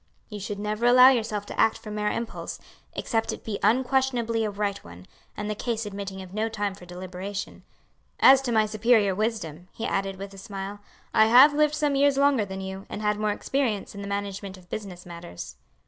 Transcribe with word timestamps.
"You 0.29 0.39
should 0.39 0.57
never 0.57 0.87
allow 0.87 1.09
yourself 1.09 1.45
to 1.45 1.59
act 1.59 1.77
from 1.77 1.93
mere 1.93 2.09
impulse, 2.09 2.57
except 2.93 3.31
it 3.31 3.43
be 3.43 3.59
unquestionably 3.61 4.43
a 4.43 4.49
right 4.49 4.83
one, 4.83 5.05
and 5.37 5.47
the 5.47 5.53
case 5.53 5.85
admitting 5.85 6.23
of 6.23 6.33
no 6.33 6.49
time 6.49 6.73
for 6.73 6.87
deliberation. 6.87 7.61
As 8.19 8.41
to 8.41 8.51
my 8.51 8.65
superior 8.65 9.13
wisdom," 9.13 9.67
he 9.71 9.85
added 9.85 10.15
with 10.17 10.33
a 10.33 10.39
smile, 10.39 10.79
"I 11.13 11.27
have 11.27 11.53
lived 11.53 11.75
some 11.75 11.93
years 11.93 12.17
longer 12.17 12.45
than 12.45 12.61
you, 12.61 12.87
and 12.89 13.03
had 13.03 13.19
more 13.19 13.29
experience 13.29 13.93
in 13.93 14.01
the 14.01 14.07
management 14.07 14.57
of 14.57 14.71
business 14.71 15.05
matters." 15.05 15.55